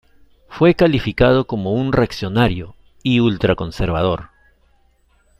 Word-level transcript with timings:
Fue 0.49 0.73
calificado 0.73 1.45
como 1.45 1.73
un 1.75 1.93
"reaccionario" 1.93 2.73
y 3.03 3.19
"ultraconservador". 3.19 4.31